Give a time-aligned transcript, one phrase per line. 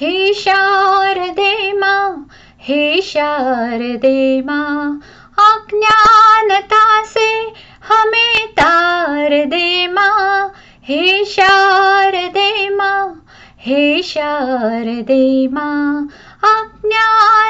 [0.00, 2.26] हे शारदे मा,
[2.58, 4.60] हे शारदे मा,
[5.38, 7.52] अज्ञानता से
[7.88, 10.52] हमें तार दे माँ,
[10.84, 13.26] हे शारदे माँ,
[13.58, 16.08] हे शारदे माँ,
[16.44, 17.45] अज्ञानता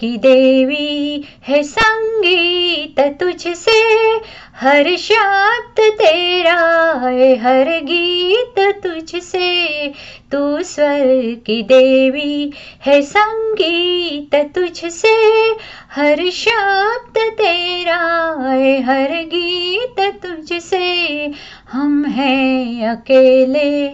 [0.00, 4.18] की देवी है संगीत तुझसे।
[4.60, 9.88] हर शब्द तेरा है, हर गीत तुझसे।
[10.32, 12.52] तू स्वर की देवी
[12.86, 15.46] है संगीत तुझसे।
[15.96, 21.30] हर शब्द तेरा है, हर गीत तुझसे।
[21.72, 23.88] हम हैं अकेले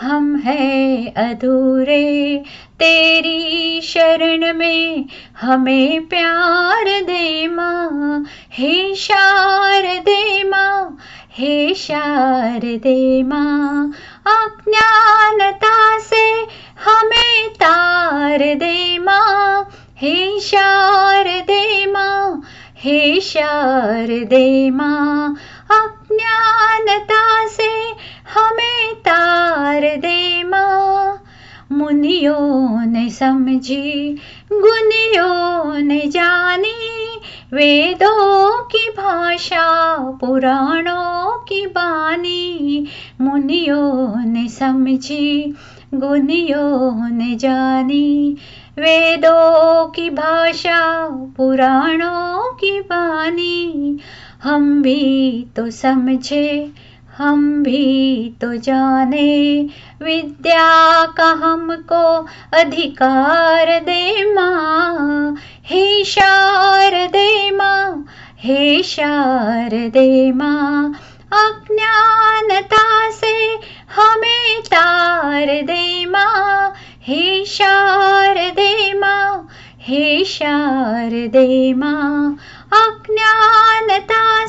[0.00, 2.42] हम हैं अधूरे,
[2.78, 5.04] तेरी शरण में
[5.40, 10.98] हमें प्यार दे माँ, हे शार दे माँ,
[11.38, 13.92] हे शारदे माँ।
[14.26, 16.46] अज्ञानता से
[16.84, 22.42] हमें तार दे माँ, हे शार दे माँ,
[22.76, 25.36] हे शारदे माँ।
[25.70, 31.24] अज्ञानता से हमें तार दे माँ।
[31.72, 34.18] मुनियों ने समझी,
[34.52, 37.20] गुनियों ने जानी।
[37.52, 42.86] वेदों की भाषा, पुराणों की बानी।
[43.20, 45.54] मुनियों ने समझी,
[45.94, 48.36] गुनियों ने जानी।
[48.78, 53.98] वेदों की भाषा, पुराणों की बानी।
[54.42, 56.72] हम भी तो समझे
[57.18, 59.66] हम भी तो जाने
[60.02, 62.26] विद्या का हमको
[62.58, 68.06] अधिकार दे माँ। हे शारदे माँ,
[68.38, 70.92] हे शारदे माँ।
[71.32, 73.58] अज्ञानता से
[73.96, 79.48] हमें तार दे माँ। हे शारदे माँ,
[79.80, 82.36] हे शारदे माँ।
[82.72, 84.43] अज्ञानता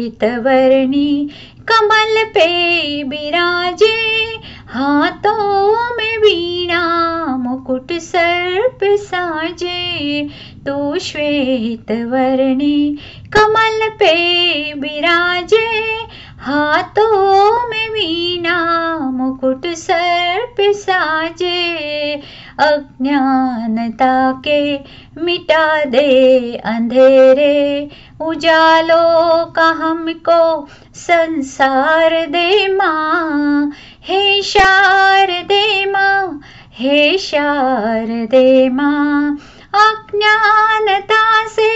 [0.00, 1.28] श्वेत वर्णी
[1.68, 4.36] कमल पे बिराजे,
[4.68, 6.82] हाथों में वीणा,
[7.36, 10.22] मुकुट सर्प साजे।
[10.66, 12.98] तू श्वेत वर्णी
[13.32, 14.14] कमल पे
[14.74, 15.96] बिराजे,
[16.40, 21.80] हाथों में वीणा, मुकुट सर्प साजे।
[22.58, 24.76] अज्ञानता के
[25.22, 27.88] मिटा दे अंधेरे
[28.20, 33.72] उजालों का हमको संसार दे माँ,
[34.02, 36.40] हे शार दे माँ,
[36.72, 39.38] हे शार दे माँ।
[39.74, 41.70] अज्ञानता से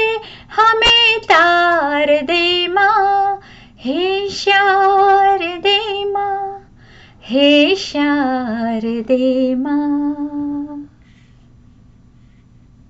[0.57, 3.41] हमें तार दे माँ,
[3.79, 6.71] हे शार दे माँ,
[7.25, 10.34] हे शार दे माँ।